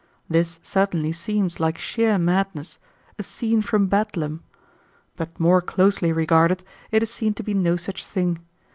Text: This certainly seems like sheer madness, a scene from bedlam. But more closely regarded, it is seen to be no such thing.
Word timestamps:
This 0.27 0.59
certainly 0.63 1.11
seems 1.13 1.59
like 1.59 1.77
sheer 1.77 2.17
madness, 2.17 2.79
a 3.19 3.21
scene 3.21 3.61
from 3.61 3.85
bedlam. 3.85 4.41
But 5.15 5.39
more 5.39 5.61
closely 5.61 6.11
regarded, 6.11 6.63
it 6.89 7.03
is 7.03 7.11
seen 7.13 7.35
to 7.35 7.43
be 7.43 7.53
no 7.53 7.75
such 7.75 8.07
thing. 8.07 8.39